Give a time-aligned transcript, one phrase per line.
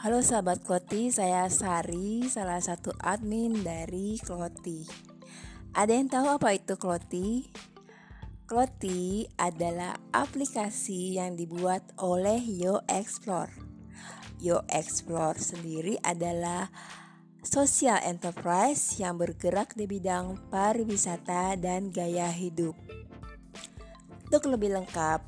[0.00, 4.88] Halo sahabat Kloti, saya Sari, salah satu admin dari Kloti.
[5.76, 7.52] Ada yang tahu apa itu Kloti?
[8.48, 13.52] Kloti adalah aplikasi yang dibuat oleh Yo Explore.
[14.40, 16.72] Yo Explore sendiri adalah
[17.44, 22.72] social enterprise yang bergerak di bidang pariwisata dan gaya hidup.
[24.32, 25.20] Untuk lebih lengkap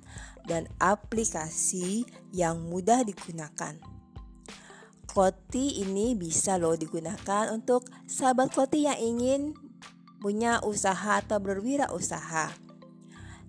[0.49, 3.77] dan aplikasi yang mudah digunakan.
[5.05, 9.55] Kloti ini bisa loh digunakan untuk sahabat Kloti yang ingin
[10.19, 12.51] punya usaha atau berwirausaha.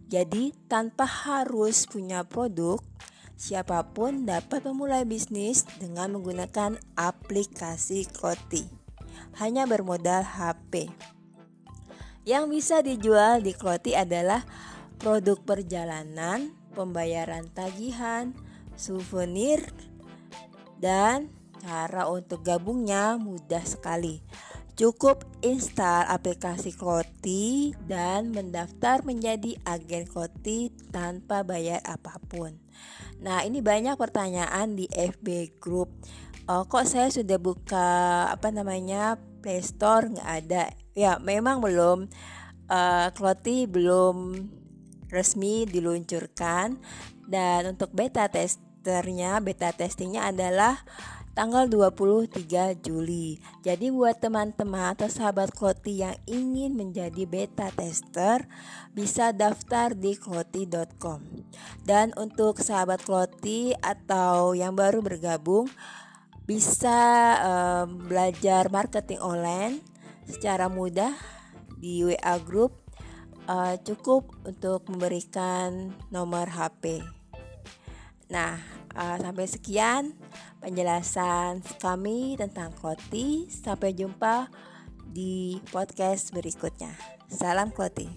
[0.06, 2.78] Jadi tanpa harus punya produk,
[3.36, 8.64] Siapa pun dapat memulai bisnis dengan menggunakan aplikasi Kloti.
[9.36, 10.88] Hanya bermodal HP.
[12.24, 14.48] Yang bisa dijual di Kloti adalah
[14.98, 18.32] produk perjalanan, pembayaran tagihan,
[18.80, 19.68] souvenir,
[20.80, 21.28] dan
[21.60, 24.24] cara untuk gabungnya mudah sekali.
[24.76, 32.60] Cukup install aplikasi Kloti dan mendaftar menjadi agen Kloti tanpa bayar apa pun.
[33.24, 35.96] Nah, ini banyak pertanyaan di FB Group.
[36.52, 37.88] Oh, kok saya sudah buka
[38.28, 40.76] apa namanya Play Store nggak ada?
[40.92, 42.12] Ya, memang belum.
[42.68, 44.44] Uh, Kloti belum
[45.08, 46.76] resmi diluncurkan
[47.32, 50.84] dan untuk beta testernya, beta testingnya adalah
[51.36, 53.38] tanggal 23 Juli.
[53.62, 58.48] Jadi buat teman-teman atau sahabat Kloti yang ingin menjadi beta tester
[58.96, 61.20] bisa daftar di kloti.com.
[61.84, 65.68] Dan untuk sahabat Kloti atau yang baru bergabung
[66.48, 66.98] bisa
[67.44, 69.84] um, belajar marketing online
[70.24, 71.14] secara mudah
[71.78, 72.80] di WA group
[73.52, 77.04] uh, cukup untuk memberikan nomor HP.
[78.30, 78.58] Nah,
[78.96, 80.04] uh, sampai sekian
[80.64, 83.52] penjelasan kami tentang Kloti.
[83.52, 84.50] Sampai jumpa
[85.06, 86.92] di podcast berikutnya.
[87.30, 88.08] Salam Kloti.